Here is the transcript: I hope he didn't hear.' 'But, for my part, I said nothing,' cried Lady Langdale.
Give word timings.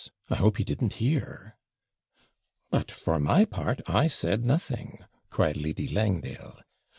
I 0.31 0.35
hope 0.37 0.57
he 0.57 0.63
didn't 0.63 0.93
hear.' 0.93 1.59
'But, 2.71 2.89
for 2.89 3.19
my 3.19 3.45
part, 3.45 3.81
I 3.87 4.07
said 4.07 4.43
nothing,' 4.43 5.05
cried 5.29 5.57
Lady 5.57 5.87
Langdale. 5.87 6.59